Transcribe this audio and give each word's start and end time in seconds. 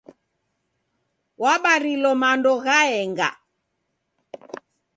Wabarilo 1.41 2.11
mando 2.21 2.53
ghaenga. 2.65 3.29